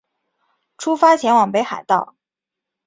[0.79, 2.15] 出发前往北海道